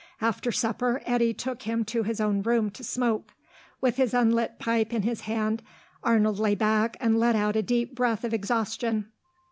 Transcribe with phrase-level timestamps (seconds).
[0.19, 3.35] After supper, Eddy took him to his own room to smoke.
[3.81, 5.61] With his unlit pipe in his hand,
[6.01, 9.11] Arnold lay back and let out a deep breath of exhaustion.